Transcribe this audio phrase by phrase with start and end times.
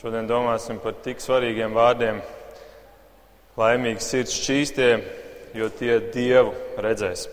[0.00, 2.22] Šodien domāsim par tik svarīgiem vārdiem.
[3.60, 4.88] Laimīgi sirds šķīstie,
[5.52, 7.26] jo tie Dievu redzēs.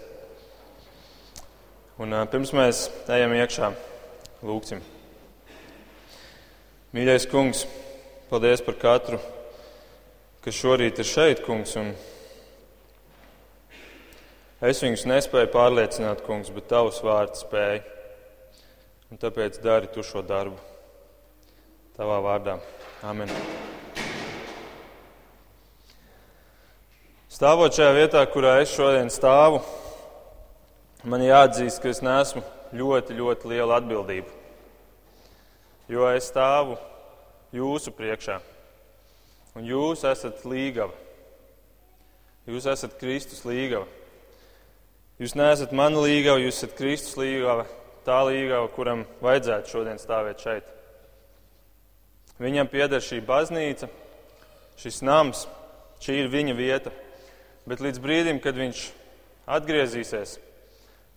[2.03, 3.71] Un, pirms mēs ejam iekšā,
[4.43, 4.83] lūgsim.
[6.91, 7.63] Mīļais kungs,
[8.27, 9.23] paldies par katru,
[10.43, 11.79] kas šorīt ir šeit, kungs.
[14.59, 17.85] Es viņus nespēju pārliecināt, kungs, bet tavs vārds spēja.
[19.07, 20.75] Un tāpēc dari tu šo darbu.
[21.97, 22.59] Tavā vārdā.
[23.09, 23.31] Amen.
[27.33, 29.63] Stāvot šajā vietā, kurā es šodien stāvu,
[31.09, 32.43] man jāatzīst, ka es neesmu
[32.77, 34.29] ļoti, ļoti liela atbildība.
[35.89, 36.77] Jo es stāvu
[37.57, 38.37] jūsu priekšā,
[39.57, 40.93] un jūs esat līgava.
[42.45, 43.89] Jūs esat Kristus līgava.
[45.17, 47.65] Jūs neesat mana līgava, jūs esat Kristus līgava,
[48.05, 50.76] tā līgava, kuram vajadzētu šodien stāvēt šeit.
[52.37, 53.89] Viņam pieder šī baznīca,
[54.77, 55.47] šis nams,
[56.03, 56.93] šī ir viņa vieta.
[57.67, 58.83] Bet līdz brīdim, kad viņš
[59.57, 60.37] atgriezīsies,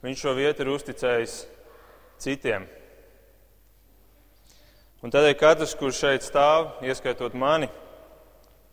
[0.02, 1.34] viņš šo vietu ir uzticējis
[2.22, 2.64] citiem.
[5.00, 7.70] Un tādēļ katrs, kurš šeit stāv, ieskaitot mani,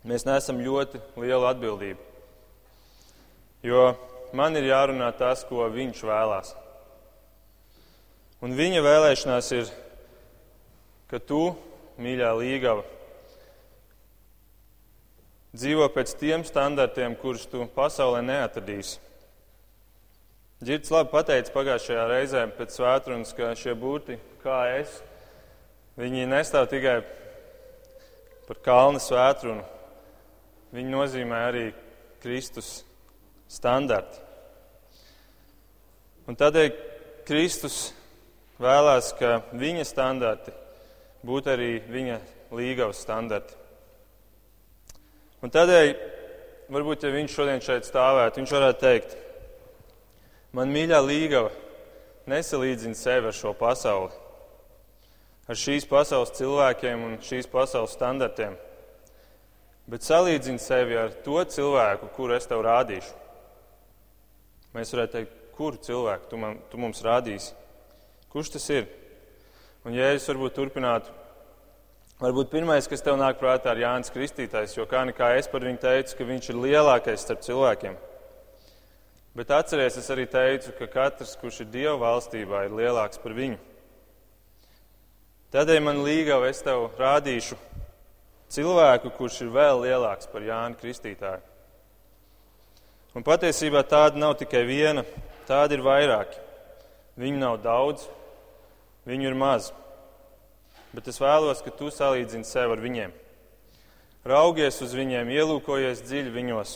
[0.08, 2.04] mēs nesam ļoti lielu atbildību.
[3.68, 3.92] Jo
[4.36, 6.52] man ir jārunā tas, ko viņš vēlās.
[8.44, 9.72] Un viņa vēlēšanās ir,
[11.10, 11.56] ka tu
[12.02, 12.86] mīļā līgava,
[15.58, 19.00] dzīvo pēc tiem standartiem, kurus tu pasaulē neatradīsi.
[20.66, 25.00] Girts labi pateica pagājušajā reizē pēc svētrunas, ka šie būti, kā es,
[25.98, 27.02] viņi nestāv tikai
[28.48, 29.66] par kalnu svētrunu,
[30.74, 31.66] viņi nozīmē arī
[32.24, 32.80] Kristus
[33.50, 34.24] standarti.
[36.28, 36.72] Un tādēļ
[37.28, 37.92] Kristus
[38.60, 40.54] vēlās, ka viņa standarti
[41.26, 42.20] būt arī viņa
[42.56, 43.56] līgavas standarti.
[45.44, 45.90] Un tādēļ,
[46.74, 49.18] varbūt, ja viņš šodien šeit stāvētu, viņš varētu teikt,
[50.58, 51.52] man mīļā līgava
[52.28, 54.12] nesalīdzina sevi ar šo pasauli,
[55.48, 58.58] ar šīs pasaules cilvēkiem un šīs pasaules standartiem,
[59.88, 63.14] bet salīdzina sevi ar to cilvēku, kuru es tev rādīšu.
[64.76, 67.54] Mēs varētu teikt, kuru cilvēku tu, man, tu mums rādīsi?
[68.34, 68.90] Kurš tas ir?
[69.88, 71.14] Un Jēzus varbūt turpinātu.
[72.20, 75.80] Varbūt pirmais, kas tev nāk prātā, ir Jānis Kristītājs, jo kā nekā es par viņu
[75.80, 77.96] teicu, ka viņš ir lielākais starp cilvēkiem.
[79.38, 83.62] Bet atceries, es arī teicu, ka katrs, kurš ir Dieva valstībā, ir lielāks par viņu.
[85.56, 87.56] Tādēļ man līgava es tev rādīšu
[88.52, 91.46] cilvēku, kurš ir vēl lielāks par Jānu Kristītāju.
[93.16, 95.08] Un patiesībā tāda nav tikai viena,
[95.48, 96.44] tāda ir vairāki.
[97.16, 98.10] Viņu nav daudz,
[99.08, 99.72] Viņu ir maz.
[100.92, 103.14] Bet es vēlos, ka tu salīdzini sevi ar viņiem.
[104.28, 106.74] Raugies uz viņiem, ielūkojies dziļi viņos.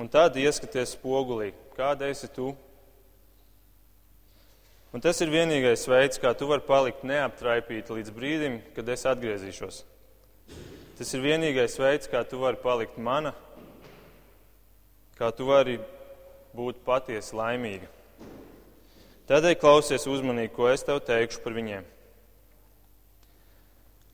[0.00, 2.50] Un tad ieskaties spogulī, kāda esi tu.
[4.94, 9.80] Un tas ir vienīgais veids, kā tu vari palikt neaptraipīti līdz brīdim, kad es atgriezīšos.
[10.98, 13.34] Tas ir vienīgais veids, kā tu vari palikt mana,
[15.18, 15.80] kā tu vari
[16.54, 17.90] būt patiesi laimīga.
[19.24, 21.84] Tādēļ klausies uzmanīgi, ko es tev teikšu par viņiem.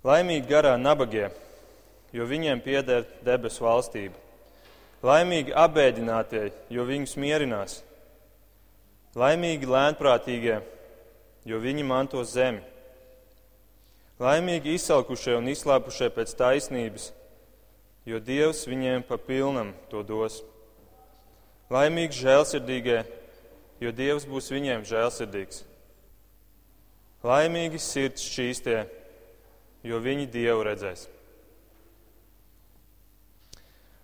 [0.07, 1.27] Laimīgi garā nabagie,
[2.15, 4.15] jo viņiem pieder debesu valstība.
[5.03, 7.81] Laimīgi abēdinātie, jo viņus mierinās.
[9.19, 10.61] Laimīgi lēnprātīgie,
[11.49, 12.63] jo viņi mantos zemi.
[14.21, 17.11] Laimīgi izsalkušie un izslāpušie pēc taisnības,
[18.07, 20.43] jo Dievs viņiem pa pilnam to dos.
[21.73, 23.03] Laimīgi žēlsirdīgie,
[23.81, 25.65] jo Dievs būs viņiem žēlsirdīgs.
[27.25, 28.83] Laimīgi sirds šķīstie,
[29.85, 31.07] jo viņi Dievu redzēs.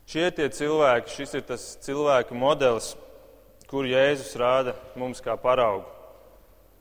[0.07, 2.93] Šie ir tie cilvēki, šis ir tas cilvēku modelis,
[3.67, 5.89] kur Jēzus rāda mums kā paraugu.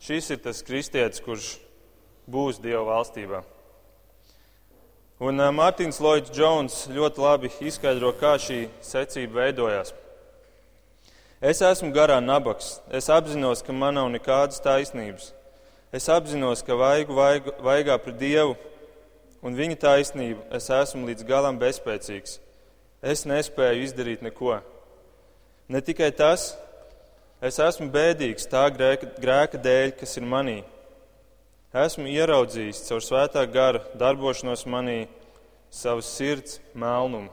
[0.03, 1.55] Šis ir tas kristietis, kurš
[2.29, 3.41] būs Dieva valstībā.
[5.25, 9.93] Un Mārtiņš Lloyds Jones ļoti labi izskaidro, kā šī secība veidojās.
[11.45, 12.79] Es esmu garā nabaks.
[12.89, 15.27] Es apzinos, ka man nav nekādas taisnības.
[15.93, 18.55] Es apzinos, ka vaigu vaigu, vaigā pret Dievu
[19.45, 22.39] un viņa taisnību es esmu līdz galam bezspēcīgs.
[23.05, 24.57] Es nespēju izdarīt neko.
[25.69, 26.55] Ne tikai tas,
[27.37, 30.63] es esmu bēdīgs tā grēka, grēka dēļ, kas ir manī.
[31.77, 35.03] Esmu ieraudzījis caur svētā gara darbošanos manī
[35.69, 37.29] savas sirds melnumu.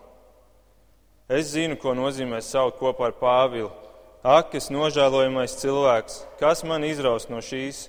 [1.33, 3.79] Es zinu, ko nozīmē saukt kopā ar Pāvilu
[4.23, 7.89] Ak, es nožēlojamais cilvēks, kas man izraus no šīs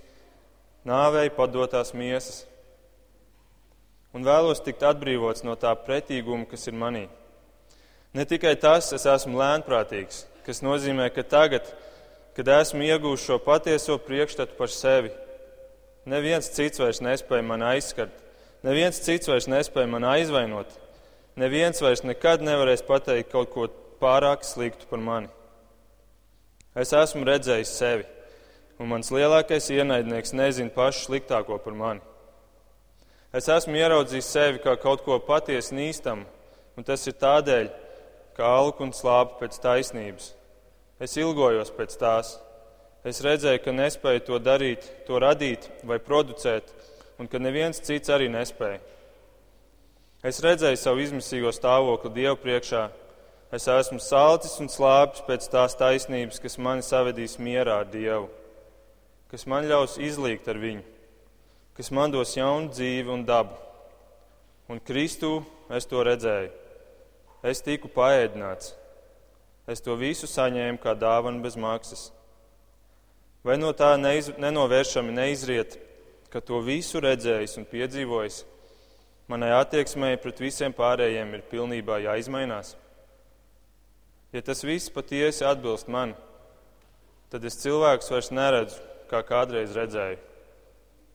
[0.87, 2.43] nāvei padotās miesas?
[4.13, 7.07] un vēlos tikt atbrīvots no tā pretīguma, kas ir manī.
[8.13, 11.65] Ne tikai tas, es esmu lēnprātīgs, kas nozīmē, ka tagad,
[12.37, 15.09] kad esmu iegūst šo patieso priekšstatu par sevi,
[16.05, 18.13] neviens cits vairs nespēja man aizskart,
[18.65, 20.69] neviens cits vairs nespēja man aizvainot,
[21.41, 23.69] neviens vairs nekad nevarēs pateikt kaut ko
[24.03, 25.31] pārāk sliktu par mani.
[26.73, 28.05] Es esmu redzējis sevi,
[28.81, 32.01] un mans lielākais ienaidnieks nezina pašu sliktāko par mani.
[33.33, 36.25] Es esmu ieraudzījis sevi kā kaut ko patiesi nīstamu,
[36.77, 37.69] un tas ir tādēļ,
[38.33, 40.31] ka alku un slāpu pēc taisnības.
[41.01, 42.33] Es ilgojos pēc tās.
[43.05, 46.73] Es redzēju, ka nespēju to darīt, to radīt vai producēt,
[47.21, 48.81] un ka neviens cits arī nespēja.
[50.25, 52.87] Es redzēju savu izmisīgo stāvokli Dievu priekšā
[53.53, 58.25] Es esmu salcis un slāpis pēc tās taisnības, kas mani savedīs mierā ar Dievu,
[59.29, 60.81] kas man ļaus izlīgt ar viņu,
[61.77, 63.53] kas man dos jaunu dzīvi un dabu.
[64.73, 66.49] Un Kristū es to redzēju.
[67.45, 68.73] Es tiku paēdināts.
[69.69, 72.07] Es to visu saņēmu kā dāvanu bez maksas.
[73.45, 75.77] Vai no tā neiz, nenovēršami neizriet,
[76.33, 78.45] ka to visu redzējis un piedzīvojis,
[79.29, 82.79] manai attieksmei pret visiem pārējiem ir pilnībā jāizmainās?
[84.33, 86.15] Ja tas viss patiesi atbilst man,
[87.29, 88.79] tad es cilvēkus vairs neredzu,
[89.11, 90.17] kā kādreiz redzēju.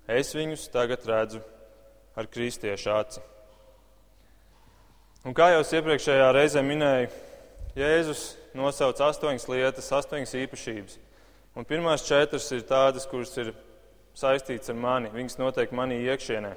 [0.09, 1.41] Es viņus tagad redzu
[2.17, 3.25] ar kristiešu aci.
[5.27, 7.11] Un kā jau iepriekšējā reizē minēju,
[7.79, 8.23] Jēzus
[8.59, 10.97] nosauc astoņas lietas, astoņas īpašības.
[11.59, 13.53] Un pirmās četras ir tādas, kuras ir
[14.19, 16.55] saistītas ar mani, viņas noteikti manī iekšienē.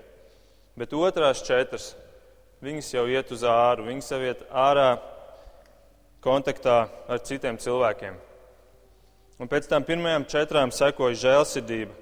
[0.77, 1.91] Bet otrās četras,
[2.61, 4.93] viņas jau iet uz āru, viņas jau iet ārā
[6.21, 8.17] kontaktā ar citiem cilvēkiem.
[9.41, 11.95] Un pēc tam pirmajām četrām sekoja žēlsirdība,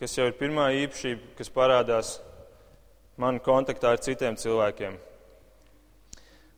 [0.00, 2.18] kas jau ir pirmā īpašība, kas parādās
[3.16, 4.98] man kontaktā ar citiem cilvēkiem.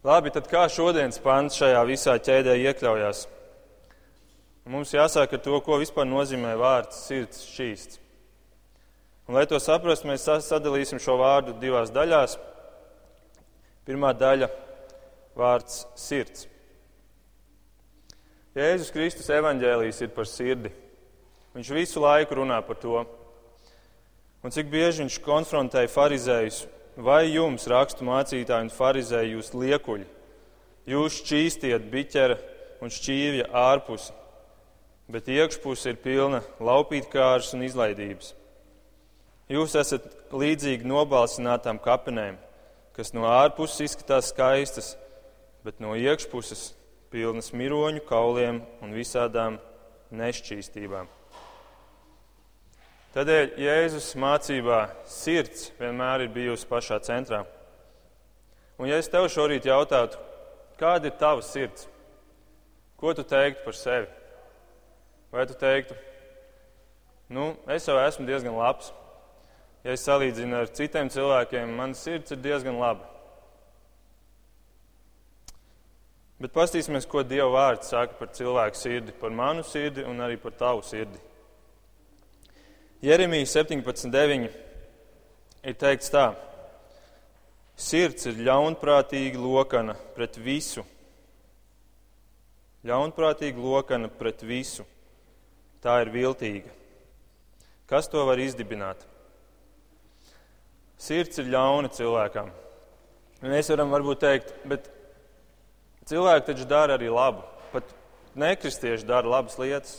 [0.06, 3.26] Labi, tad kā šodienas pants šajā visā ķēdē iekļaujās?
[4.66, 8.00] Mums jāsāk ar to, ko vispār nozīmē vārds sirds šķīsts.
[9.26, 12.36] Un, lai to saprastu, mēs sadalīsim šo vārdu divās daļās.
[13.86, 14.50] Pirmā daļa-
[15.40, 16.46] vārds sirds.
[18.56, 20.70] Jēzus Kristus evaņģēlijs ir par sirdi.
[21.53, 23.03] Viņš visu laiku runā par to.
[24.41, 26.62] Un cik bieži viņš konfrontēja farizējus,
[26.97, 30.06] vai jums, rakstu mācītāji un farizēji, jūs liekuļi,
[30.88, 32.38] jūs šķīstiet biķera
[32.81, 34.17] un šķīvja ārpusi,
[35.12, 38.32] bet iekšpuse ir pilna laupītkārs un izlaidības.
[39.53, 42.41] Jūs esat līdzīgi nobalsinātām kapenēm,
[42.97, 44.94] kas no ārpuses izskatās skaistas,
[45.61, 46.70] bet no iekšpuses
[47.12, 49.61] pilnas miroņu kauliem un visādām
[50.14, 51.08] nešķīstībām.
[53.17, 57.47] Tādēļ Jēzus mācībā sirds vienmēr ir bijusi pašā centrā.
[58.76, 60.20] Un ja es tev šorīt jautātu,
[60.76, 61.87] kāda ir tava sirds,
[63.00, 64.11] ko tu teiktu par sevi?
[65.32, 65.97] Vai tu teiktu,
[67.32, 68.93] nu, es jau esmu diezgan labs.
[69.87, 73.15] Ja es salīdzinu ar citiem cilvēkiem, man sirds ir diezgan laba.
[76.36, 80.52] Bet paskatīsimies, ko Dieva vārds saka par cilvēku sirdi, par manu sirdi un arī par
[80.52, 81.16] tavu sirdi.
[83.00, 84.50] Jeremija 17.9
[85.64, 86.26] ir teikts tā:
[87.76, 90.84] Sirds ir ļaunprātīga lokana pret visu.
[92.86, 94.84] Ļaunprātīga lokana pret visu.
[95.81, 96.72] Tā ir viltīga.
[97.88, 99.05] Kas to var izdibināt?
[101.00, 102.48] Sirds ir ļauna cilvēkam.
[103.44, 104.88] Mēs varam varbūt teikt, bet
[106.06, 107.43] Cilvēki taču dara arī labu.
[107.72, 107.89] Pat
[108.39, 109.96] nekristieši dara labas lietas.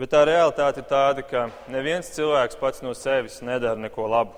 [0.00, 4.32] Bet tā realitāte ir tāda, ka neviens cilvēks pats no sevis nedara neko labu.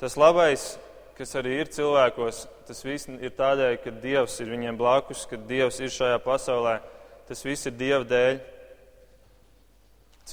[0.00, 0.78] Tas labais,
[1.18, 5.82] kas arī ir cilvēkos, tas viss ir tādēļ, ka Dievs ir viņiem blakus, ka Dievs
[5.84, 6.78] ir šajā pasaulē.
[7.28, 8.40] Tas viss ir Dieva dēļ.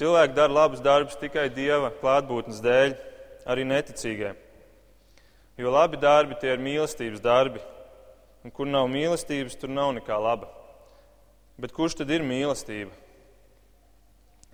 [0.00, 2.96] Cilvēki dara labus darbus tikai Dieva klātbūtnes dēļ,
[3.44, 4.32] arī neticīgie.
[5.58, 7.60] Jo labi darbi tie ir mīlestības darbi.
[8.46, 10.46] Un kur nav mīlestības, tur nav nekā laba.
[11.58, 12.94] Bet kurš tad ir mīlestība?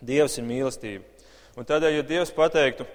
[0.01, 1.05] Dievs ir mīlestība.
[1.55, 2.87] Un tādēļ, ja Dievs pateiktu,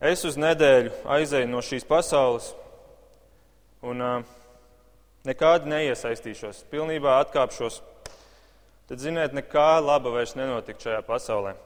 [0.00, 2.52] es uz nedēļu aizēju no šīs pasaules
[3.84, 4.22] un uh,
[5.28, 7.82] nekādi neiesaistīšos, pilnībā atkāpšos,
[8.88, 11.56] tad, ziniet, nekā laba vairs nenotikt šajā pasaulē.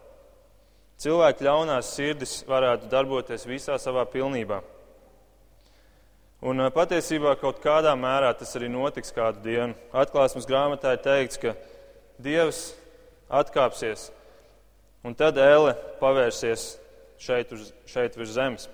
[1.02, 4.60] Cilvēku ļaunās sirdis varētu darboties visā savā pilnībā.
[6.42, 9.76] Un patiesībā kaut kādā mērā tas arī notiks kādu dienu.
[9.94, 11.54] Atklāsmes grāmatā ir teikts, ka
[12.22, 12.72] Dievs
[13.30, 14.08] atkāpsies,
[15.06, 16.64] un tad elle pavērsies
[17.22, 18.66] šeit, uz, šeit virs zemes.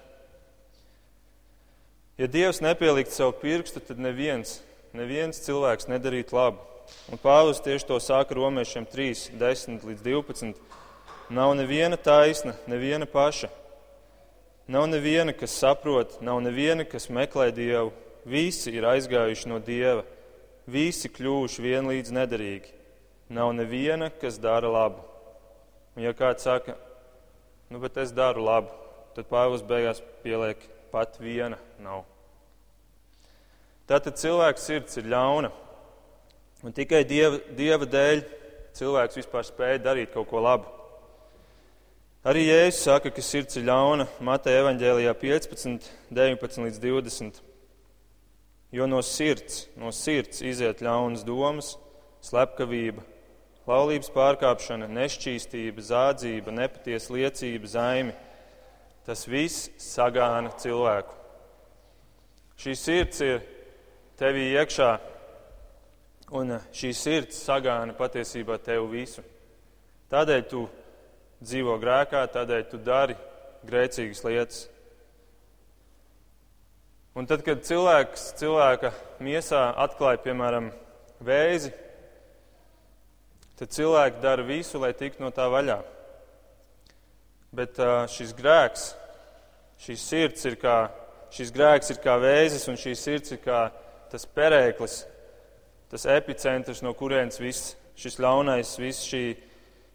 [2.18, 4.62] Ja Dievs nepielikt savu pirkstu, tad neviens,
[4.96, 6.64] neviens cilvēks nedarītu labu.
[7.12, 10.56] Un Pāvils tieši to saka romiešiem 3, 10 līdz 12.
[11.28, 13.52] Nav neviena taisna, neviena paša.
[14.68, 17.88] Nav neviena, kas saprot, nav neviena, kas meklē Dievu.
[18.28, 20.02] Visi ir aizgājuši no Dieva,
[20.68, 22.74] visi kļuvuši vienlīdz nederīgi.
[23.32, 25.00] Nav neviena, kas dara labu.
[25.96, 26.76] Un ja kāds saka,
[27.72, 28.74] nu, bet es daru labu,
[29.16, 30.60] tad Pāvils beigās pieliek
[30.92, 32.04] pat viena nav.
[33.88, 35.48] Tātad cilvēks sirds ir ļauna.
[36.60, 38.20] Un tikai dieva, dieva dēļ
[38.76, 40.77] cilvēks vispār spēja darīt kaut ko labu.
[42.28, 47.42] Arī Jēzus saka, ka sirds ir ļauna Mateja evaņģēlijā 15, 19 līdz 20.
[48.76, 51.72] Jo no sirds, no sirds iziet ļaunas domas,
[52.28, 53.00] slepkavība,
[53.68, 58.16] laulības pārkāpšana, nešķīstība, zādzība, nepatiesa liecība, zaimi
[59.08, 61.14] Tas viss sagāna cilvēku.
[62.60, 63.38] Šī sirds ir
[64.20, 64.88] tevī iekšā,
[66.36, 69.24] un šī sirds sagāna patiesībā tevi visu.
[70.12, 70.66] Tādēļ tu
[71.44, 73.16] dzīvo grēkā, tādēļ tu dari
[73.68, 74.66] grēcīgas lietas.
[77.18, 78.92] Un tad, kad cilvēks cilvēka
[79.24, 80.68] miesā atklāja, piemēram,
[81.24, 81.72] vēzi,
[83.58, 85.80] tad cilvēki dara visu, lai tiktu no tā vaļā.
[87.58, 87.80] Bet
[88.14, 88.92] šis grēks,
[89.82, 90.76] šīs sirds ir kā,
[91.34, 93.66] šis grēks ir kā vēzis, un šī sirds ir kā
[94.12, 95.00] tas perēklis,
[95.90, 99.24] tas epicentrs, no kurienes viss šis ļaunais, viss šī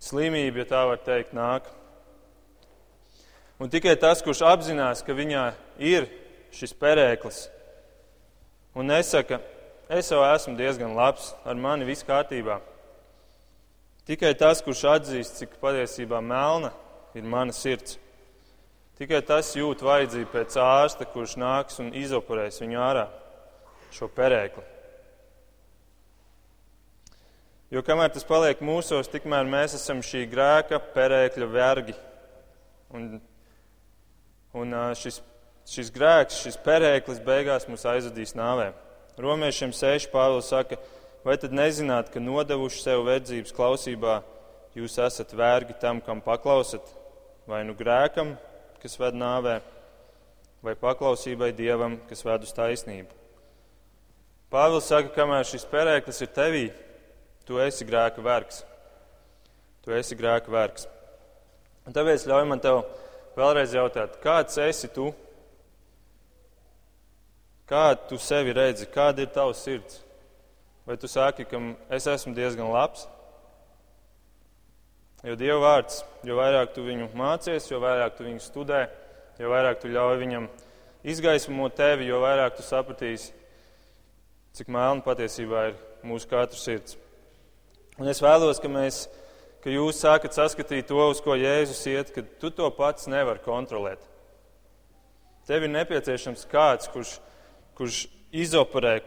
[0.03, 1.69] slimība, ja tā var teikt, nāk.
[3.61, 5.45] Un tikai tas, kurš apzinās, ka viņā
[5.79, 6.09] ir
[6.53, 7.45] šis perēklis,
[8.75, 9.39] un nesaka,
[9.87, 12.59] es jau esmu diezgan labs, ar mani viss kārtībā.
[14.03, 16.73] Tikai tas, kurš atzīst, cik patiesībā melna
[17.15, 17.95] ir mana sirds.
[18.99, 23.07] Tikai tas jūt vajadzību pēc ārsta, kurš nāks un izoperēs viņu ārā,
[23.95, 24.72] šo perēkli.
[27.73, 31.95] Jo kamēr tas paliek mūsos, tikmēr mēs esam šī grēka perēkļa vergi.
[32.93, 33.07] Un,
[34.53, 35.17] un šis,
[35.73, 38.69] šis grēks, šis perēklis beigās mūs aizvedīs nāvē.
[39.17, 40.11] Romiešiem 6.
[40.13, 40.77] Pāvils saka,
[41.25, 44.19] vai tad nezināt, ka nodevuši sev verdzības klausībā,
[44.77, 46.99] jūs esat vergi tam, kam paklausat?
[47.47, 48.35] vai nu grēkam,
[48.81, 49.59] kas ved nāvē,
[50.63, 53.11] vai paklausībai dievam, kas ved uz taisnību.
[54.53, 56.63] Pāvils saka, kamēr šis perēklis ir tevī,
[57.47, 58.63] tu esi grēka vergs.
[59.83, 60.87] Tu esi grēka vergs.
[61.87, 62.83] Un tāpēc ļauj man tev
[63.37, 65.09] vēlreiz jautāt, kāds esi tu?
[67.67, 69.99] Kā tu sevi redzi, kāda ir tavs sirds?
[70.87, 71.59] Vai tu saki, ka
[71.95, 73.07] es esmu diezgan labs,
[75.23, 78.81] Jo Dieva vārds, jo vairāk tu viņu mācies, jo vairāk tu viņu studē,
[79.39, 80.49] jo vairāk tu ļauj viņam
[81.07, 83.31] izgaismot tevi, jo vairāk tu sapratīsi,
[84.51, 86.97] cik melna patiesībā ir mūsu katra sirds.
[88.01, 89.03] Un es vēlos, ka, mēs,
[89.61, 94.01] ka jūs sākat saskatīt to, uz ko Jēzus iet, ka tu to pats nevari kontrolēt.
[95.47, 97.17] Tev ir nepieciešams kāds, kurš,
[97.77, 98.97] kurš izoperē.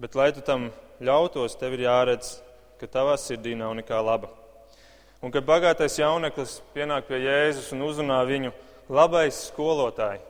[0.00, 2.36] Bet, lai tu tam ļautos, tev ir jāredz
[2.80, 4.28] ka tavā sirdī nav nekā laba.
[5.24, 8.52] Un kad bagātais jauneklis pienāk pie Jēzus un uzrunā viņu
[8.92, 10.20] labais skolotāji,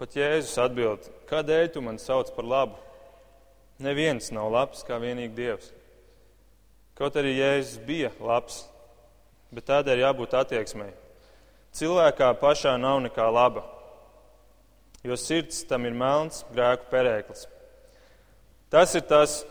[0.00, 2.80] pat Jēzus atbild, kādēļ tu mani sauc par labu?
[3.78, 5.70] Neviens nav labs kā vienīgi Dievs.
[6.98, 8.64] Kaut arī Jēzus bija labs,
[9.54, 10.90] bet tādēļ jābūt attieksmei.
[11.78, 13.62] Cilvēkā pašā nav nekā laba,
[15.06, 17.46] jo sirds tam ir melns grēku perēklis.
[18.68, 19.44] Tas ir tas,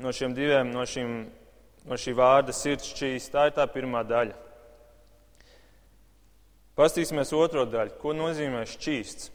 [0.00, 1.14] no šiem diviem, no, šīm,
[1.84, 3.28] no šī vārda sirds šķīs.
[3.30, 4.34] Tā ir tā pirmā daļa.
[6.76, 7.98] Pastīsimies otro daļu.
[8.00, 9.32] Ko nozīmē šķīsts?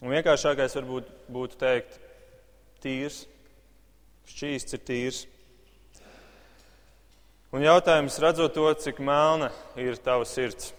[0.00, 2.00] Un vienkāršākais varbūt būtu teikt
[2.82, 3.24] tīrs.
[4.30, 5.20] Šķīsts ir tīrs.
[7.50, 9.48] Un jautājums, redzot to, cik melna
[9.80, 10.70] ir tava sirds.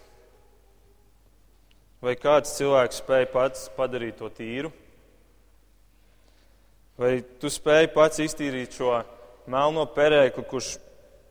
[2.02, 4.72] Vai kāds cilvēks spēj pats padarīt to tīru?
[6.98, 8.96] Vai tu spēj pats iztīrīt šo
[9.52, 10.72] melno perēkli, kurš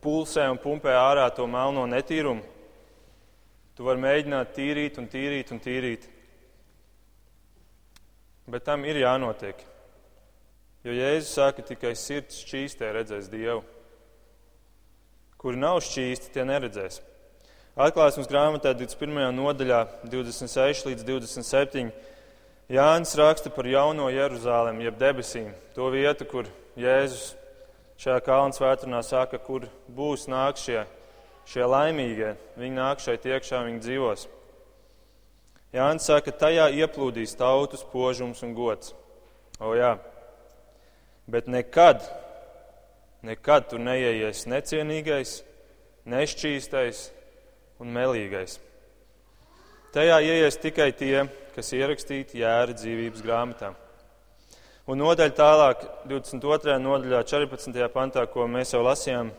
[0.04, 2.44] pulsē un pumpē ārā to melno netīrumu?
[3.74, 6.06] Tu vari mēģināt tīrīt un tīrīt un tīrīt.
[8.50, 9.69] Bet tam ir jānotiek.
[10.84, 13.60] Jo Jēzus saka, tikai sirds šķīstē redzēs Dievu.
[15.40, 17.00] Kuri nav šķīsti, tie neredzēs.
[17.80, 19.30] Atklāsmes grāmatā 21.
[19.36, 21.92] nodaļā 26 līdz 27
[22.70, 27.34] Jānis raksta par jauno Jeruzālēm, jeb debesīm, to vietu, kur Jēzus
[28.00, 30.84] šajā kalnu svētdienā saka, kur būs nāk šie
[31.50, 34.26] šie laimīgie, viņi nāk šeit iekšā, viņi dzīvos.
[35.74, 38.94] Jānis saka, tajā ieplūdīs tautu spožums un gods.
[39.60, 39.96] O jā,
[41.30, 42.02] bet nekad,
[43.26, 45.40] nekad tur neieies necienīgais,
[46.10, 47.04] nešķīstais
[47.80, 48.58] un melīgais.
[49.94, 53.72] Tajā ieies tikai tie, kas ierakstīti jēra dzīvības grāmatā.
[54.90, 56.76] Un nodaļa tālāk, 22.
[56.82, 57.80] nodaļā, 14.
[57.94, 59.32] pantā, ko mēs jau lasījām.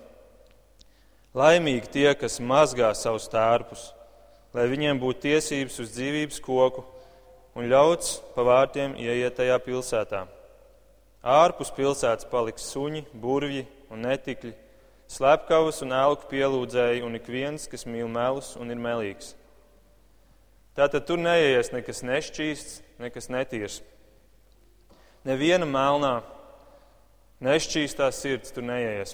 [1.36, 3.90] Laimīgi tie, kas mazgā savus tērpus,
[4.56, 6.84] lai viņiem būtu tiesības uz dzīvības koku
[7.56, 10.26] un ļauts pa vārtiem ieiet tajā pilsētā.
[11.22, 14.56] Ārpus pilsētas paliks suņi, burvji un netikļi,
[15.12, 19.36] slepkavas un elku pielūdzēji un ik viens, kas mīl melus un ir melīgs.
[20.74, 23.82] Tātad tur neieies nekas nešķīsts, nekas netīrs.
[25.28, 26.22] Neviena melnā,
[27.44, 29.14] nešķīstā sirds tur neieies.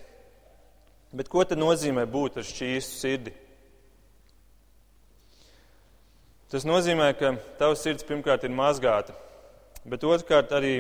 [1.12, 3.34] Bet ko tad nozīmē būt ar šķīstu sirdi?
[6.48, 9.12] Tas nozīmē, ka tavs sirds pirmkārt ir mazgāta,
[9.84, 10.78] bet otrkārt arī,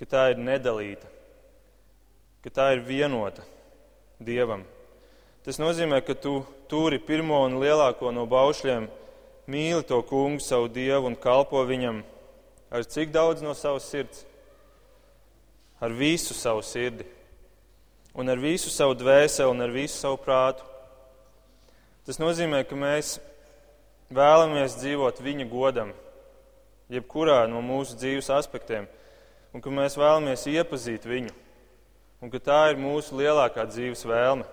[0.00, 1.08] ka tā ir nedalīta,
[2.44, 3.44] ka tā ir vienota
[4.24, 4.62] Dievam.
[5.44, 6.38] Tas nozīmē, ka tu
[6.70, 8.86] turi pirmo un lielāko no baušļiem,
[9.50, 12.02] mīli to kungu, savu Dievu un kalpo viņam
[12.74, 14.24] ar cik daudz no savas sirds?
[15.80, 17.04] Ar visu savu sirdi,
[18.14, 20.64] un ar visu savu dvēseli, un ar visu savu prātu.
[22.06, 23.18] Tas nozīmē, ka mēs
[24.14, 25.92] vēlamies dzīvot viņa godam,
[26.92, 28.88] jebkurā no mūsu dzīves aspektiem,
[29.54, 31.32] un ka mēs vēlamies iepazīt viņu,
[32.20, 34.46] un ka tā ir mūsu lielākā dzīves vēlme.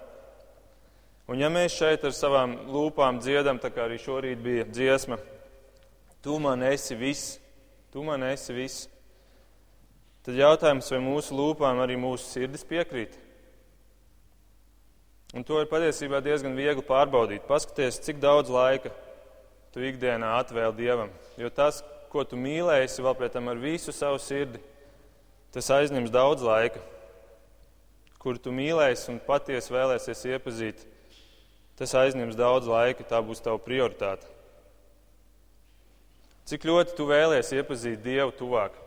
[1.31, 5.17] Un ja mēs šeit ar savām lūpām dziedam, tā kā arī šorīt bija dziesma,
[6.22, 7.38] tu man esi viss,
[7.93, 8.88] tu man esi viss,
[10.25, 13.17] tad jautājums, vai mūsu lūpām arī mūsu sirdis piekrīt?
[15.31, 17.46] Un to ir patiesībā diezgan viegli pārbaudīt.
[17.48, 18.91] Paskaties, cik daudz laika
[19.72, 21.13] tu ikdienā atvēl Dievam.
[21.39, 21.79] Jo tas,
[22.11, 24.59] ko tu mīlēsi, vēl pēc tam ar visu savu sirdi,
[25.51, 26.81] tas aizņems daudz laika.
[28.22, 30.85] Kur tu mīlēsi un patiesi vēlēsies iepazīt,
[31.79, 34.29] tas aizņems daudz laika, tā būs tava prioritāte.
[36.50, 38.77] Cik ļoti tu vēlēsies iepazīt Dievu tuvāk.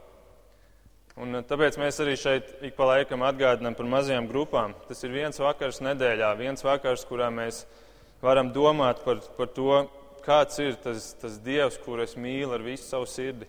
[1.14, 4.74] Un eh, tāpēc mēs arī šeit ik pa laikam atgādinām par mazajām grupām.
[4.88, 7.62] Tas ir viens vakars nedēļā, viens vakars, kurā mēs
[8.22, 9.84] varam domāt par, par to,
[10.24, 13.46] kāds ir tas, tas Dievs, kur es mīlu ar visu savu sirdi.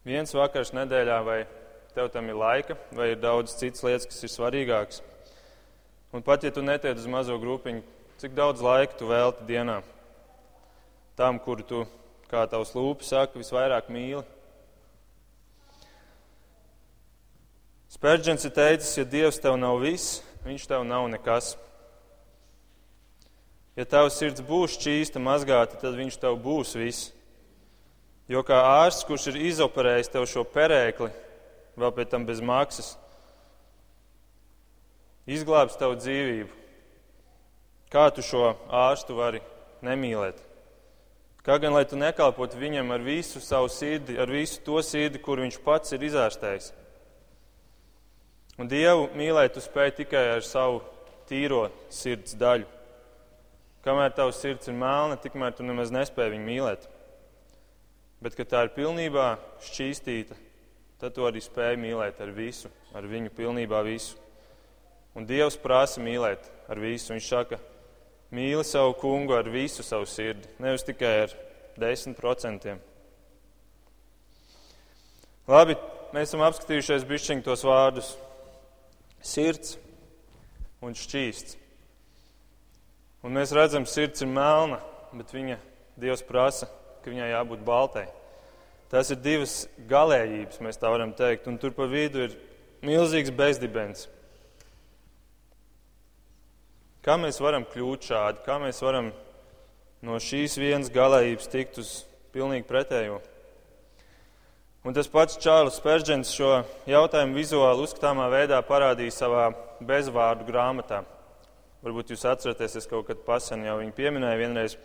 [0.00, 1.38] Viens vakars nedēļā, vai
[1.92, 5.02] tev tam ir laika, vai ir daudz citas lietas, kas ir svarīgākas.
[6.16, 7.82] Un pat ja tu netiec uz mazo grupiņu,
[8.22, 9.82] cik daudz laika tu velti dienā
[11.20, 11.82] tam, kuru tu,
[12.32, 14.24] kā tavs lūpas saka, visvairāk mīli.
[17.92, 21.52] Spērģents ir teicis, ja Dievs tev nav viss, viņš tev nav nekas.
[23.76, 27.10] Ja tavs sirds būs šķīsta, mazgāta, tad viņš tev būs viss.
[28.30, 31.08] Jo kā ārsts, kurš ir izoperējis tev šo perēkli,
[31.80, 32.92] vēl pēc tam bez maksas,
[35.26, 36.52] izglābs tavu dzīvību,
[37.90, 39.42] kā tu šo ārstu vari
[39.82, 40.38] nemīlēt?
[41.42, 45.40] Kā gan lai tu nekalpotu viņam ar visu savu sirdi, ar visu to sirdi, kur
[45.42, 46.70] viņš pats ir izārstējis?
[48.60, 50.82] Un Dievu mīlēt tu spēj tikai ar savu
[51.26, 52.68] tīro sirds daļu.
[53.82, 56.88] Kamēr tavs sirds ir melna, tikmēr tu nemaz nespēji viņu mīlēt.
[58.20, 60.36] Bet, kad tā ir pilnībā šķīstīta,
[61.00, 64.18] tad tu arī spēj mīlēt ar visu, ar viņu pilnībā visu.
[65.16, 67.14] Un Dievs prasa mīlēt ar visu.
[67.14, 67.58] Viņš saka,
[68.36, 71.32] mīli savu kungu ar visu savu sirdi, nevis tikai ar
[71.80, 72.82] desmit procentiem.
[75.50, 75.74] Labi,
[76.12, 78.12] mēs esam apskatījušies bišķiņ tos vārdus-
[79.32, 79.78] sirds
[80.84, 81.56] un šķīsts.
[83.24, 84.80] Un mēs redzam, sirds ir melna,
[85.12, 85.58] bet viņa
[86.00, 86.68] Dievs prasa,
[87.02, 88.06] ka viņai jābūt baltai.
[88.90, 92.36] Tas ir divas galējības, mēs tā varam teikt, un tur pa vidu ir
[92.82, 94.08] milzīgs bezdibens.
[97.00, 98.42] Kā mēs varam kļūt šādi?
[98.44, 99.12] Kā mēs varam
[100.04, 101.92] no šīs vienas galējības tikt uz
[102.34, 103.20] pilnīgi pretējo?
[104.80, 106.50] Un tas pats Čārlis Spērģents šo
[106.88, 109.50] jautājumu vizuāli uzskatāmā veidā parādīja savā
[109.84, 111.02] bezvārdu grāmatā.
[111.84, 114.76] Varbūt jūs atceraties, es kaut kad pasen jau viņu pieminēju vienreiz.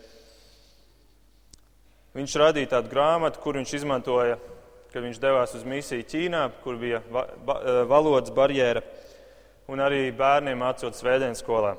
[2.16, 4.38] Viņš radīja tādu grāmatu, kur viņš izmantoja,
[4.88, 8.80] kad viņš devās uz misiju Ķīnā, kur bija va, ba, e, valodas barjēra,
[9.68, 11.74] un arī bērniem mācot svētdienas skolā.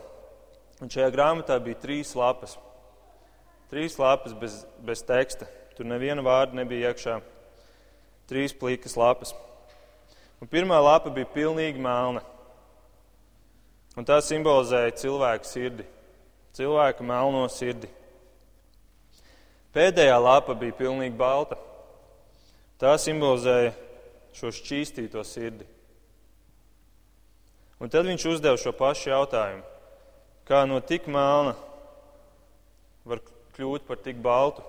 [0.78, 2.54] Un šajā grāmatā bija trīs lapas.
[3.72, 5.50] Trīs lapas bez, bez teksta.
[5.74, 7.18] Tur neviena vārda nebija iekšā.
[8.30, 9.34] Trīs plikas lapas.
[10.38, 12.22] Un pirmā lapa bija pilnīgi melna.
[13.98, 15.88] Un tā simbolizēja cilvēku sirdi,
[16.54, 17.90] cilvēka melno sirdi.
[19.76, 21.58] Pēdējā lapa bija pilnīgi balta.
[22.78, 23.74] Tā simbolizēja
[24.38, 25.66] šo šķīstīto sirdi.
[27.82, 29.66] Un tad viņš uzdeva šo pašu jautājumu.
[30.48, 31.54] Kā no tik melna
[33.06, 33.22] var
[33.58, 34.64] kļūt par tik baltu?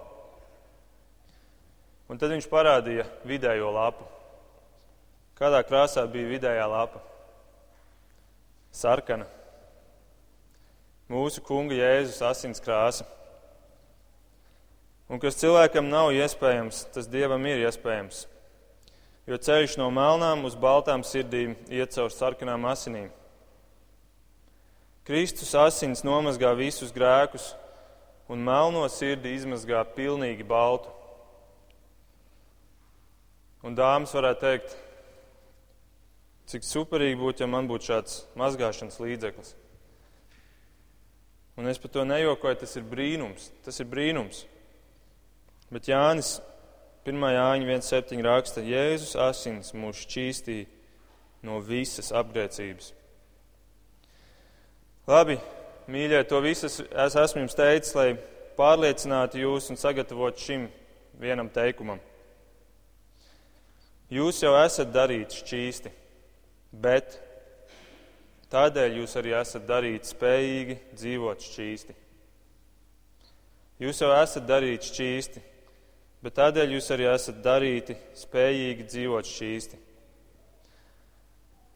[2.08, 4.06] Un tad viņš parādīja vidējo lapu.
[5.38, 7.02] Kādā krāsā bija vidējā lapa?
[8.74, 9.28] Sarkana.
[11.08, 13.06] Mūsu kunga Jēzus asins krāsa.
[15.08, 18.26] Un kas cilvēkam nav iespējams, tas dievam ir iespējams.
[19.28, 23.08] Jo ceļš no melnām uz baltām sirdīm iet caur sarkanām asinīm.
[25.08, 27.54] Kristus asins nomazgā visus grēkus,
[28.28, 30.92] un melno sirdi izmazgā pilnīgi baltu.
[33.64, 34.76] Un dāmas varētu teikt,
[36.52, 39.54] cik superīgi būtu, ja man būtu šāds mazgāšanas līdzeklis.
[41.58, 43.48] Un es par to nejokoju, tas ir brīnums.
[43.64, 44.44] Tas ir brīnums.
[45.72, 46.38] Bet Jānis
[47.04, 47.24] 1.
[47.35, 48.22] Jāņa 1.7.
[48.24, 50.66] raksta, Jēzus asins mūs šķīstīja
[51.44, 52.94] no visas apgrēcības.
[55.09, 55.38] Labi,
[55.88, 58.11] mīļie, to visu es esmu jums teicis, lai
[58.59, 60.66] pārliecinātu jūs un sagatavotu šim
[61.20, 62.00] vienam teikumam.
[64.12, 65.92] Jūs jau esat darīti šķīsti,
[66.72, 67.18] bet
[68.52, 71.96] tādēļ jūs arī esat darīti spējīgi dzīvot šķīsti.
[73.85, 75.44] Jūs jau esat darīti šķīsti,
[76.24, 79.81] bet tādēļ jūs arī esat darīti spējīgi dzīvot šķīsti.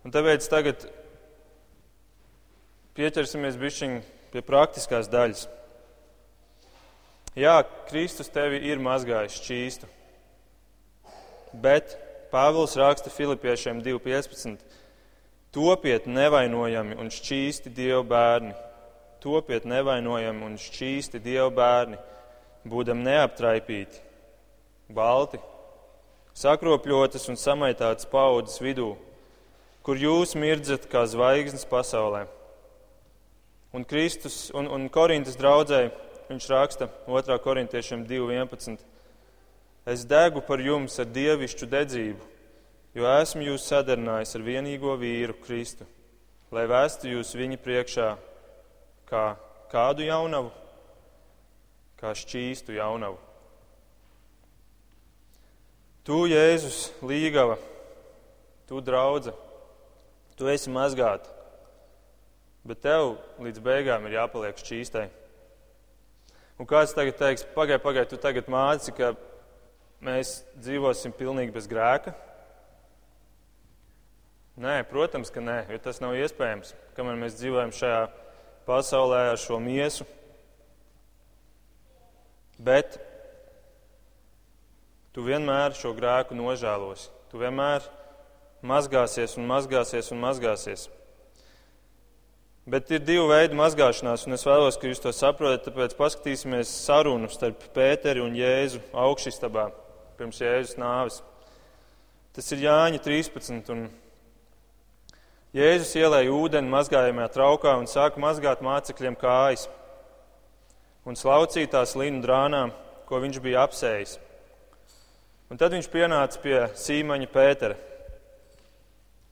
[0.02, 0.87] Un tāpēc tagad
[2.98, 3.98] pieķersimies bišķiņ
[4.33, 5.46] pie praktiskās daļas.
[7.38, 9.88] Jā, Kristus tevi ir mazgājis šķīstu,
[11.62, 11.94] bet
[12.33, 14.61] Pāvils raksta Filipiešiem 2.15.
[15.52, 18.55] Topiet nevainojami un šķīsti Dievu bērni,
[19.20, 21.98] topiet nevainojami un šķīsti Dievu bērni,
[22.64, 24.00] būdam neaptraipīti,
[24.90, 25.40] balti,
[26.34, 28.94] sakropļotas un samaitātas paudzes vidū,
[29.82, 32.26] kur jūs mirdzat kā zvaigznes pasaulē
[33.72, 35.86] Un Kristus un, un Korintas draudzē
[36.28, 37.38] viņš raksta 2.
[37.40, 38.82] korintiešiem 2.11.
[39.88, 42.26] Es degu par jums ar dievišķu dedzību,
[42.92, 45.88] jo esmu jūs sadarnājis ar vienīgo vīru Kristu,
[46.52, 48.10] lai vēstu jūs viņa priekšā
[49.08, 49.24] kā
[49.72, 50.52] kādu jaunavu,
[51.96, 53.16] kā šķīstu jaunavu.
[56.02, 57.60] Tu, Jēzus, līgava,
[58.66, 59.36] tu draudze,
[60.34, 61.42] tu esi mazgāta
[62.64, 65.08] bet tev līdz beigām ir jāpaliek šķīstai.
[66.60, 69.12] Un kāds tagad teiks, pagaidi, pagaidi, tu tagad māci, ka
[70.04, 72.14] mēs dzīvosim pilnīgi bez grēka?
[74.62, 78.02] Nē, protams, ka nē, jo tas nav iespējams, kamēr mēs dzīvojam šajā
[78.68, 80.06] pasaulē ar šo miesu.
[82.62, 83.00] Bet
[85.12, 87.11] tu vienmēr šo grēku nožēlosi.
[87.31, 87.85] Tu vienmēr
[88.64, 90.88] mazgāsies un mazgāsies un mazgāsies.
[92.62, 97.27] Bet ir divi veidi mazgāšanās, un es vēlos, ka jūs to saprotat, tāpēc paskatīsimies sarunu
[97.33, 99.66] starp Pēteri un Jēzu augšistabā
[100.18, 101.18] pirms Jēzus nāves.
[102.33, 103.72] Tas ir Jāņa 13.
[103.75, 103.88] Un
[105.59, 109.66] Jēzus ielēja ūdeni mazgājamajā traukā un sāka mazgāt mācekļiem kājas
[111.05, 112.70] un slaucītās linu drānām,
[113.11, 114.20] ko viņš bija apsējis.
[115.52, 117.74] Un tad viņš pienāca pie Sīmaņa Pētera.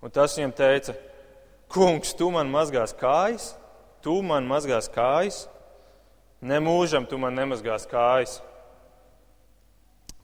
[0.05, 0.93] Un tas viņam teica,
[1.73, 3.55] Kungs, tu man mazgās kājas,
[4.05, 5.47] tu man mazgās kājas,
[6.45, 8.35] nemūžam tu man nemazgās kājas.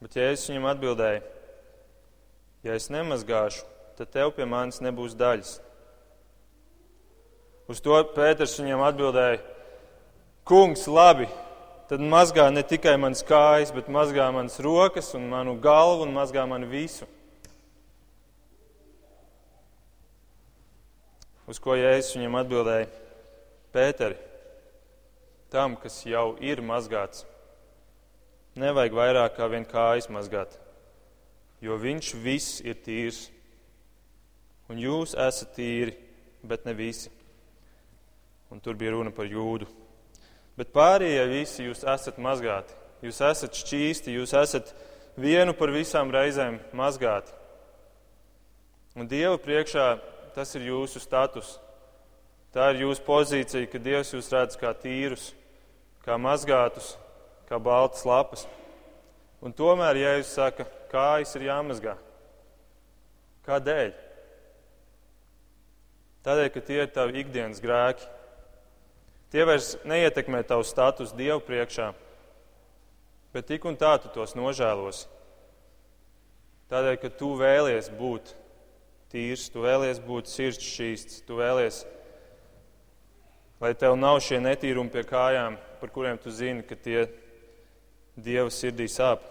[0.03, 1.23] Bet Jēzus viņam atbildēja,
[2.67, 3.65] ja es nemazgāšu,
[3.97, 5.55] tad tev pie manis nebūs daļas.
[7.73, 9.41] Uz to Pēters viņam atbildēja,
[10.45, 11.31] Kungs, labi,
[11.89, 16.47] tad mazgā ne tikai manas kājas, bet mazgā manas rokas un manu galvu un mazgā
[16.49, 17.07] manu visu.
[21.47, 22.89] Uz ko Jēzus viņam atbildēja:
[23.75, 24.19] Pēteri,
[25.53, 27.23] tam, kas jau ir mazgāts,
[28.59, 30.57] nevajag vairāk kā vien kājas mazgāt,
[31.63, 33.29] jo viņš viss ir tīrs.
[34.67, 35.93] Un jūs esat tīri,
[36.43, 37.13] bet ne visi.
[38.51, 39.69] Un tur bija runa par jūdu.
[40.57, 42.73] Bet pārējie visi jūs esat mazgāti,
[43.05, 44.73] jūs esat šķīsti, jūs esat
[45.21, 47.35] vienu par visām reizēm mazgāti.
[48.97, 49.87] Un Dieva priekšā
[50.33, 51.59] tas ir jūsu status.
[52.57, 55.35] Tā ir jūsu pozīcija, ka Dievs jūs redz kā tīrus,
[56.07, 56.95] kā mazgātus,
[57.51, 58.47] kā baltas lapas.
[59.45, 61.99] Un tomēr, ja jūs saka, kājas ir jāmazgā,
[63.45, 63.93] kādēļ?
[66.25, 68.09] Tādēļ, ka tie ir tavi ikdienas grēki.
[69.35, 71.91] Tie vairs neietekmē tavu status Dievu priekšā,
[73.35, 75.09] bet tik un tā tu tos nožēlosi.
[76.71, 78.33] Tādēļ, ka tu vēlies būt
[79.13, 81.85] tīrs, tu vēlies būt sirds šīsts, tu vēlies,
[83.63, 87.07] lai tev nav šie netīrumi pie kājām, par kuriem tu zini, ka tie
[88.17, 89.27] Dieva sirdī sāp.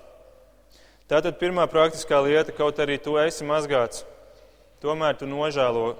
[1.09, 4.03] Tātad pirmā praktiskā lieta, kaut arī tu esi mazgāts,
[4.81, 5.95] tomēr tu nožēlo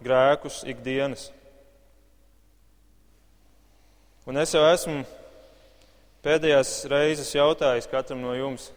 [0.00, 1.28] grēkus ikdienas.
[4.28, 5.00] Un es jau esmu
[6.24, 8.68] pēdējās reizes jautājis katram no jums,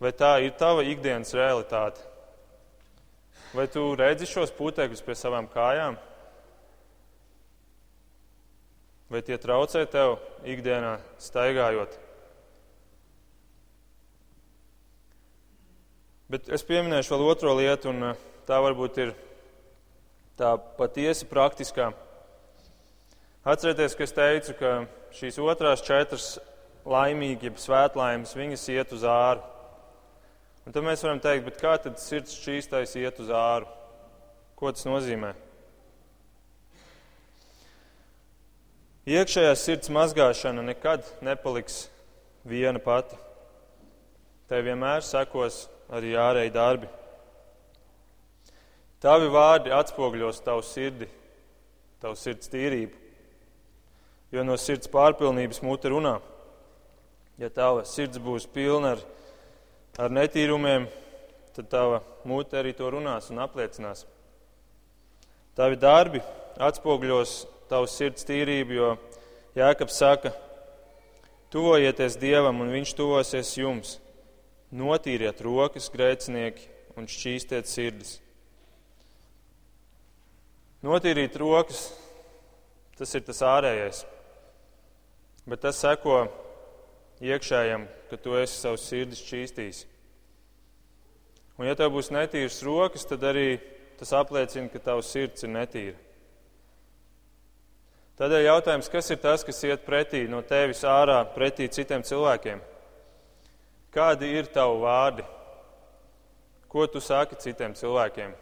[0.00, 2.00] vai tā ir tava ikdienas realitāte?
[3.54, 5.98] Vai tu redzi šos putekļus pie savām kājām?
[9.12, 10.16] Vai tie traucē tev
[10.48, 12.00] ikdienā staigājot?
[16.32, 19.12] Bet es pieminēšu vēl otro lietu, un eh, tā varbūt ir
[20.40, 21.92] tā patiesi praktiskā.
[23.44, 24.68] Atcerieties, ka es teicu, ka
[25.12, 26.38] šīs otrās četras
[26.88, 29.42] laimīgi, jeb svētlaimes, viņas iet uz āru.
[30.64, 33.68] Un tad mēs varam teikt, bet kā tad sirds šķīstais iet uz āru?
[34.56, 35.34] Ko tas nozīmē?
[39.12, 41.82] Iekšējā sirds mazgāšana nekad nepaliks
[42.48, 43.20] viena pati.
[44.48, 46.88] Tai vienmēr sekos arī ārēji darbi.
[49.04, 51.12] Tavi vārdi atspoguļos tavu sirdi,
[52.00, 53.03] tavu sirds tīrību,
[54.34, 56.18] jo no sirds pārpilnības mute runā.
[57.38, 59.02] Ja tava sirds būs pilna ar,
[59.98, 60.88] ar netīrumiem,
[61.54, 64.04] tad tava mute arī to runās un apliecinās.
[65.54, 66.22] Tavi darbi
[66.58, 67.34] atspoguļos
[67.70, 68.88] tavu sirds tīrību, jo
[69.54, 70.32] Jēkabs saka,
[71.54, 73.98] tuvojieties Dievam un Viņš tuvosies jums.
[74.74, 76.66] Notīriet rokas, grēcinieki,
[76.98, 78.16] un šķīstiet sirdis.
[80.82, 81.86] Notīrīt rokas,
[82.98, 84.02] tas ir tas ārējais,
[85.48, 86.24] bet tas seko
[87.24, 89.84] iekšējam, ka tu esi savu sirdi šķīstījis.
[91.58, 93.60] Un, ja tev būs netīras rokas, tad arī
[94.00, 95.98] tas apliecina, ka tavs sirds ir netīra.
[98.18, 102.60] Tādēļ jautājums, kas ir tas, kas iet pretī no tevis ārā, pretī citiem cilvēkiem?
[103.94, 105.24] Kādi ir tavi vārdi?
[106.70, 108.34] Ko tu saki citiem cilvēkiem?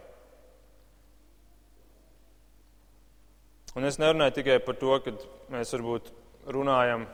[3.76, 5.14] Un es nerunāju tikai par to, ka
[5.52, 6.12] mēs varbūt
[6.46, 7.07] runājam,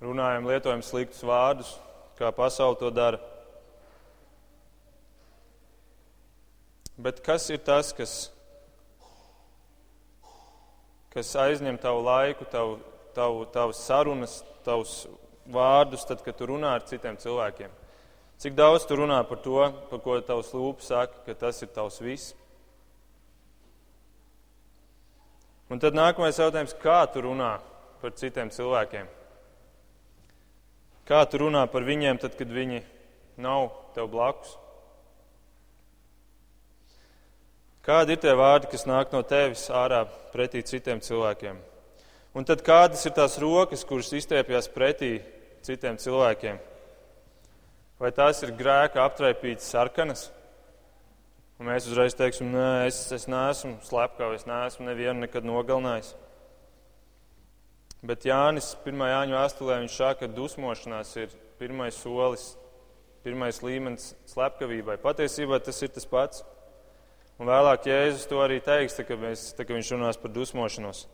[0.00, 1.74] runājam lietojam sliktus vārdus,
[2.18, 3.20] kā pasaule to dara.
[6.98, 8.14] Bet kas ir tas, kas,
[11.14, 12.80] kas aizņem tavu laiku, tavu,
[13.14, 15.04] tavu, tavas sarunas, tavus
[15.46, 17.70] vārdus, tad, kad tu runā ar citiem cilvēkiem?
[18.38, 21.98] Cik daudz tu runā par to, par ko tavs lūpas saka, ka tas ir tavs
[22.02, 22.34] viss?
[25.68, 27.58] Un tad nākamais jautājums, kā tu runā
[28.02, 29.08] par citiem cilvēkiem?
[31.08, 32.82] Kā tu runā par viņiem, tad, kad viņi
[33.40, 34.56] nav tev blakus?
[37.88, 40.02] Kādi ir tie vārdi, kas nāk no tevis ārā
[40.34, 41.56] pretī citiem cilvēkiem?
[42.36, 45.14] Un tad kādas ir tās rokas, kuras izstiepjas pretī
[45.64, 46.58] citiem cilvēkiem?
[47.98, 50.28] Vai tās ir grēka aptraipītas sarkanas?
[51.58, 56.12] Un mēs uzreiz teiksim, nē, es, es neesmu slepkavs, es neesmu nevienu nekad nogalinājis.
[57.98, 58.94] Bet Jānis 1.
[59.10, 62.52] Jāņa vēstulē viņš saka, ka dusmošanās ir pirmais solis,
[63.24, 65.00] pirmais līmenis slepkavībai.
[65.02, 66.44] Patiesībā tas ir tas pats.
[67.42, 71.04] Un vēlāk Jēzus to arī teiks, tā, kad, mēs, tā, kad viņš runās par dusmošanos.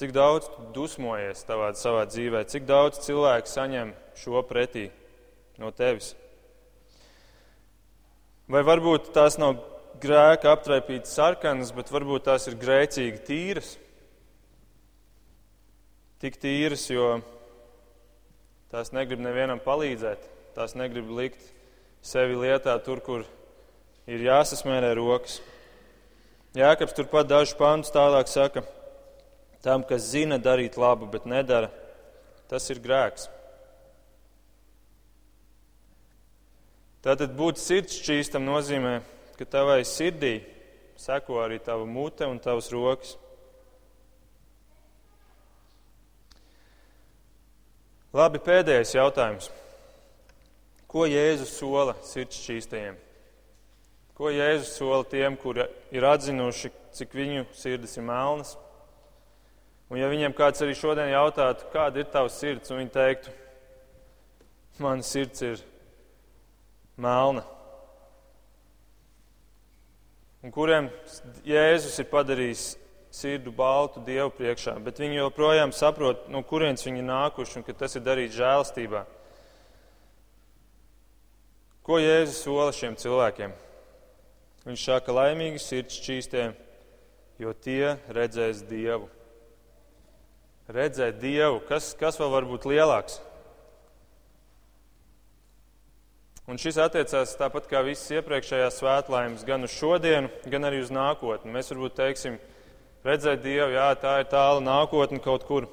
[0.00, 4.86] Cik daudz dusmojies tavā, savā dzīvē, cik daudz cilvēku saņem šo pretī
[5.60, 6.14] no tevis?
[8.48, 9.60] Vai varbūt tās nav
[10.00, 13.76] grēka aptraipītas sarkanas, bet varbūt tās ir grēcīgi tīras?
[16.22, 17.16] Tik tīras, jo
[18.70, 21.42] tās negrib nevienam palīdzēt, tās negrib likt
[22.02, 23.26] sevi lietā tur, kur
[24.06, 25.40] ir jāsasmērē rokas.
[26.54, 28.62] Jēkabs turpat dažus pāntus tālāk saka,
[29.62, 31.68] Tam, kas zina darīt labu, bet nedara,
[32.50, 33.28] tas ir grēks.
[37.02, 38.96] Tātad būt sirds šķīstam nozīmē,
[39.38, 40.40] ka tavai sirdī
[40.98, 43.14] seko arī tava mute un tavas rokas.
[48.12, 49.46] Labi, pēdējais jautājums.
[50.84, 52.98] Ko Jēzus sola sirds šķīstajiem?
[54.12, 55.64] Ko Jēzus sola tiem, kuri
[55.96, 58.52] ir atzinuši, cik viņu sirdis ir melnas?
[59.88, 63.32] Un ja viņiem kāds arī šodien jautātu, kāda ir tava sirds, un viņi teiktu,
[64.80, 65.64] mana sirds ir
[67.00, 67.46] melna.
[70.42, 70.88] un kuriem
[71.46, 72.64] Jēzus ir padarījis
[73.12, 77.96] sirdu baltu Dievu priekšā, bet viņi joprojām saprot, no kurienes viņi nākuši un ka tas
[77.98, 79.04] ir darīts žēlstībā.
[81.82, 83.52] Ko Jēzus sola šiem cilvēkiem?
[84.62, 86.44] Viņš saka, laimīgi sirds šķīstie,
[87.42, 89.08] jo tie redzēs Dievu.
[90.72, 93.18] Redzēt Dievu, kas, kas vēl var būt lielāks?
[96.50, 101.52] Un šis attiecās tāpat kā visas iepriekšējās svētlaimes, gan uz šodienu, gan arī uz nākotni.
[101.54, 102.38] Mēs varbūt teiksim,
[103.06, 105.68] redzēt Dievu, jā, tā ir tāla nākotne kaut kur.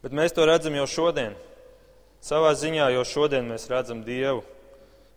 [0.00, 1.34] Bet mēs to redzam jau šodien.
[2.24, 4.42] Savā ziņā jau šodien mēs redzam Dievu,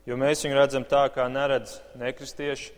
[0.07, 2.71] jo mēs viņu redzam tā, kā neredz nekristieši.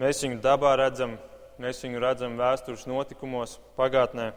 [0.00, 1.18] Mēs viņu dabā redzam,
[1.62, 4.32] mēs viņu redzam vēstures notikumos, pagātnē.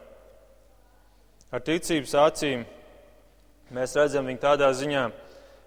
[1.47, 2.65] Ar ticības acīm
[3.73, 5.07] mēs redzam viņu tādā ziņā,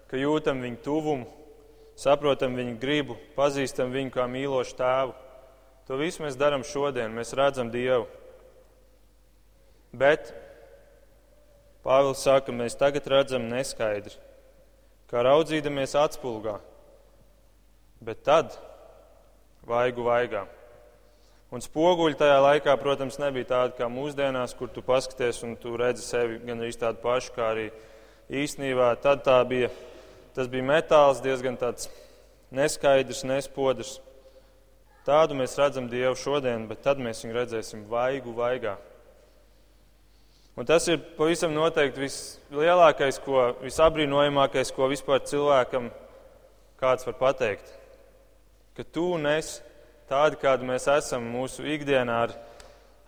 [0.07, 1.25] ka jūtam viņu tuvumu,
[1.97, 5.17] saprotam viņu gribu, pazīstam viņu kā mīlošu tēvu.
[5.87, 8.07] To visu mēs darām šodien, mēs redzam Dievu.
[9.91, 10.31] Bet
[11.81, 14.13] Pāvils saka, mēs tagad redzam neskaidri,
[15.09, 16.59] kā raudzīdamies atspulgā,
[18.05, 18.53] bet tad
[19.67, 20.45] vaigu vaigā.
[21.51, 26.05] Un spoguļi tajā laikā, protams, nebija tādi kā mūsdienās, kur tu paskaties un tu redzi
[26.05, 27.71] sevi gan arī tādu pašu, kā arī
[28.29, 28.93] īstenībā.
[29.03, 29.73] Tad tā bija
[30.31, 31.89] Tas bija metāls, diezgan tāds
[32.55, 33.97] neskaidrs, nespodrs.
[35.01, 38.75] Tādu mēs redzam Dievu šodien, bet tad mēs viņu redzēsim vaigu vaigā.
[40.59, 45.87] Un tas ir pavisam noteikti vislielākais, ko, visabrīnojamākais, ko vispār cilvēkam
[46.77, 47.71] kāds var pateikt.
[48.77, 49.55] Ka tu un es,
[50.11, 52.35] tādi kādi mēs esam mūsu ikdienā, ar,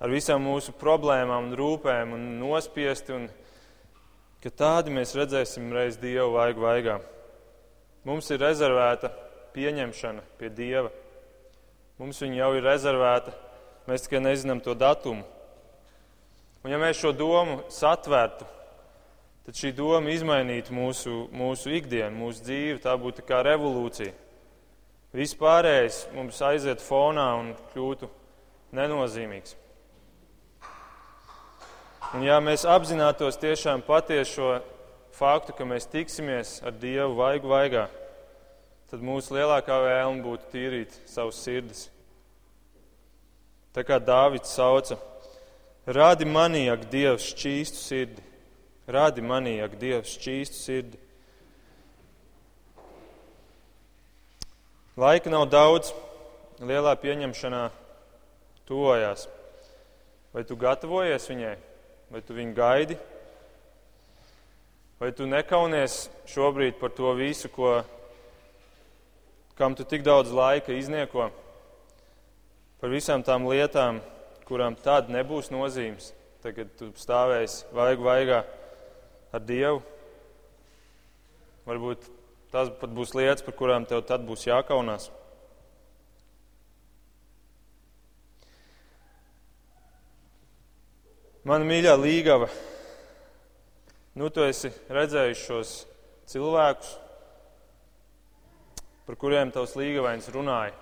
[0.01, 3.29] ar visām mūsu problēmām un rūpēm un nospiesti, un
[4.41, 6.97] ka tādi mēs redzēsim reiz Dievu vaigu vaigā.
[8.07, 9.13] Mums ir rezervēta
[9.53, 11.02] pieņemšana pie Dieva.
[12.01, 13.35] Mums viņa jau ir rezervēta,
[13.85, 15.21] mēs tikai nezinām to datumu.
[16.63, 18.47] Un ja mēs šo domu satvērtu,
[19.45, 24.13] tad šī doma izmainītu mūsu, mūsu ikdienu, mūsu dzīvi, tā būtu kā revolūcija.
[25.13, 28.09] Viss pārējais mums aiziet fonā un kļūtu
[28.73, 29.59] nenozīmīgs.
[32.13, 34.55] Un ja mēs apzinātos tiešām patieso
[35.13, 37.87] faktu, ka mēs tiksimies ar Dievu vaigu vaigā,
[38.91, 41.87] tad mūsu lielākā vēlme būtu tīrīt savus sirdis.
[43.73, 44.99] Tā kā Dāvids sauca,
[45.89, 48.25] rādi manī, ak, Dievs, šķīstu sirdi,
[48.85, 50.99] rādi manī, ak, Dievs, šķīstu sirdi.
[54.93, 55.89] Laika nav daudz,
[56.61, 57.63] lielā pieņemšanā
[58.69, 59.25] tuvojās.
[60.33, 61.55] Vai tu gatavojies viņai,
[62.13, 62.99] vai tu viņu gaidi?
[65.01, 67.81] Vai tu nekaunies šobrīd par to visu, ko,
[69.57, 71.29] kam tu tik daudz laika iznieko?
[72.81, 74.01] Par visām tām lietām,
[74.47, 76.11] kurām tad nebūs nozīmes,
[76.43, 78.43] tagad tu stāvēsi vaigu vaigā
[79.33, 79.79] ar Dievu.
[81.63, 82.09] Varbūt
[82.51, 85.09] tas pat būs lietas, par kurām tev tad būs jākaunās.
[91.43, 92.47] Mana mīļā līgava
[94.13, 95.69] Nu, tu esi redzējis šos
[96.29, 96.89] cilvēkus,
[99.07, 100.73] par kuriem tavs līgavains runāja.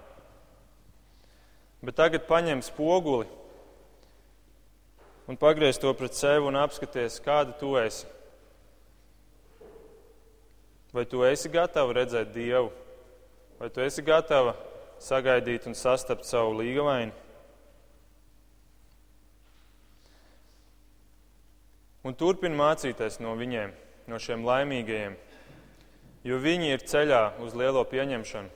[1.81, 3.29] Bet tagad paņem spoguli
[5.29, 8.05] un pagriez to pret sevi un apskaties, kāda tu esi.
[10.91, 12.69] Vai tu esi gatava redzēt Dievu,
[13.57, 14.53] vai tu esi gatava
[15.01, 17.15] sagaidīt un sastapt savu līgavainu?
[22.03, 23.73] un turpina mācīties no viņiem,
[24.09, 25.17] no šiem laimīgajiem,
[26.27, 28.49] jo viņi ir ceļā uz lielo pieņemšanu.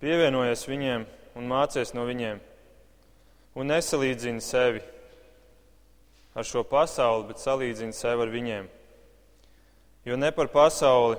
[0.00, 1.04] Pievienojies viņiem
[1.36, 2.40] un mācies no viņiem,
[3.54, 4.80] un nesalīdzini sevi
[6.34, 8.68] ar šo pasauli, bet salīdzini sevi ar viņiem.
[10.08, 11.18] Jo ne par pasauli,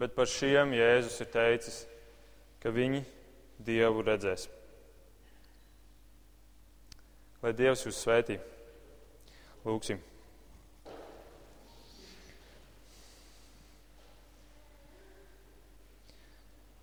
[0.00, 1.84] bet par šiem Jēzus ir teicis,
[2.62, 3.04] ka viņi
[3.66, 4.48] Dievu redzēs.
[7.44, 8.44] Lai Dievs jūs svētītu!
[9.66, 10.00] Lūksim.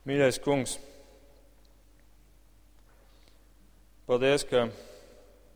[0.04, 0.76] Mīļais kungs,
[4.08, 4.66] paldies, ka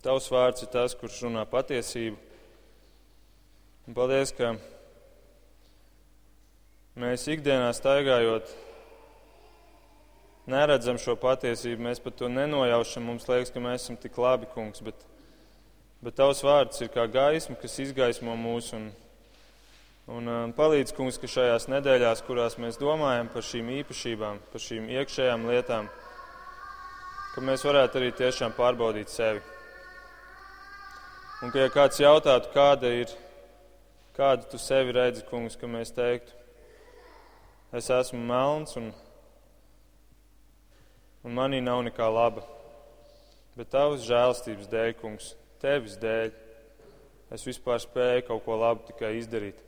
[0.05, 2.15] tavs vārds ir tas, kurš runā patiesību.
[3.87, 4.53] Un paldies, ka
[6.99, 8.55] mēs ikdienā staigājot
[10.47, 13.03] neredzam šo patiesību, mēs pat to nenojaušam.
[13.11, 15.07] Mums liekas, ka mēs esam tik labi, kungs, bet
[15.97, 18.69] Bet tavs vārds ir kā gaisma, kas izgaismo mūs.
[18.77, 18.91] Un,
[20.07, 24.85] Un uh, palīdz, kungs, ka šajās nedēļās, kurās mēs domājam par šīm īpašībām, par šīm
[25.01, 25.89] iekšējām lietām,
[27.33, 29.41] ka mēs varētu arī tiešām pārbaudīt sevi.
[31.43, 33.11] Un ka, ja kāds jautātu, kāda ir,
[34.15, 36.31] kādu tu sevi redzi, kungs, ka mēs teiktu,
[37.75, 38.89] es esmu melns un,
[41.27, 42.47] un manī nav nekā laba.
[43.59, 46.31] Bet tavas žēlstības dēļ, kungs, tevis dēļ,
[47.35, 49.67] es vispār spēju kaut ko labu tikai izdarīt.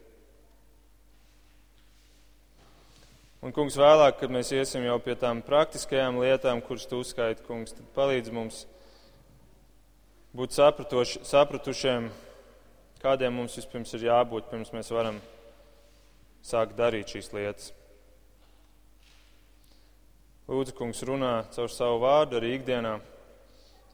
[3.39, 7.71] Un, kungs, vēlāk, kad mēs iesim jau pie tām praktiskajām lietām, kuras tu uzskaiti, kungs,
[7.71, 8.65] tad palīdz mums
[10.35, 12.09] būt sapratušiem,
[12.99, 15.21] kādiem mums vispirms ir jābūt, pirms mēs varam
[16.43, 17.71] sākt darīt šīs lietas.
[20.51, 22.97] Lūdzu, kungs, runā caur savu vārdu arī ikdienā.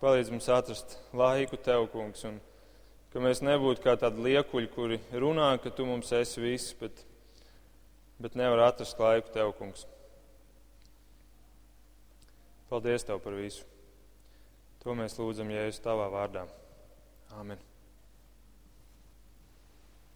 [0.01, 2.41] Palīdz mums atrast laiku tev, kungs, un
[3.13, 7.05] ka mēs nebūtu kā tādi liekuļi, kuri runā, ka tu mums esi viss, bet
[8.21, 9.85] bet nevar atrast laiku tev, kungs.
[12.69, 13.65] Paldies tev par visu.
[14.83, 16.45] To mēs lūdzam Jēzus tavā vārdā.
[17.39, 17.61] Āmen.